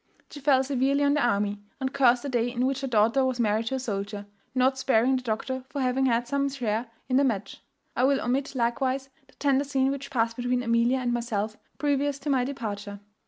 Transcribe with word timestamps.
She 0.31 0.39
fell 0.39 0.63
severely 0.63 1.03
on 1.03 1.13
the 1.13 1.23
army, 1.23 1.59
and 1.79 1.93
cursed 1.93 2.23
the 2.23 2.29
day 2.29 2.51
in 2.51 2.65
which 2.65 2.81
her 2.81 2.87
daughter 2.87 3.23
was 3.23 3.39
married 3.39 3.67
to 3.67 3.75
a 3.75 3.79
soldier, 3.79 4.25
not 4.55 4.75
sparing 4.79 5.15
the 5.15 5.21
doctor 5.21 5.63
for 5.69 5.79
having 5.79 6.07
had 6.07 6.27
some 6.27 6.49
share 6.49 6.87
in 7.07 7.17
the 7.17 7.23
match. 7.23 7.61
I 7.95 8.05
will 8.05 8.19
omit, 8.19 8.55
likewise, 8.55 9.09
the 9.27 9.33
tender 9.35 9.63
scene 9.63 9.91
which 9.91 10.09
past 10.09 10.37
between 10.37 10.63
Amelia 10.63 10.97
and 10.97 11.13
myself 11.13 11.55
previous 11.77 12.17
to 12.21 12.31
my 12.31 12.43
departure." 12.43 12.99